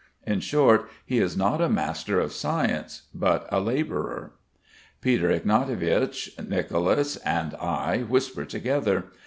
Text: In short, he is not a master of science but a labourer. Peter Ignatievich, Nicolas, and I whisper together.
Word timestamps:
In 0.25 0.39
short, 0.39 0.89
he 1.05 1.19
is 1.19 1.37
not 1.37 1.61
a 1.61 1.69
master 1.69 2.19
of 2.19 2.33
science 2.33 3.03
but 3.13 3.45
a 3.51 3.59
labourer. 3.59 4.31
Peter 4.99 5.29
Ignatievich, 5.29 6.29
Nicolas, 6.49 7.17
and 7.17 7.53
I 7.57 7.99
whisper 7.99 8.43
together. 8.45 9.05